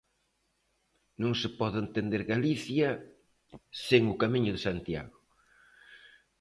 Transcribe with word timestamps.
Non 1.21 1.33
se 1.41 1.49
pode 1.59 1.77
entender 1.85 2.21
Galicia 2.33 2.89
sen 3.87 4.03
o 4.13 4.19
Camiño 4.21 4.51
de 4.53 4.63
Santiago. 4.67 5.15